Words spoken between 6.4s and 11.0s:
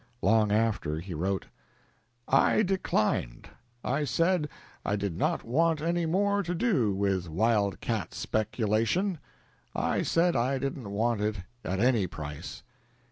to do with wildcat speculation.... I said I didn't